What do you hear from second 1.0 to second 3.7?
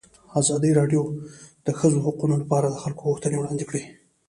د د ښځو حقونه لپاره د خلکو غوښتنې وړاندې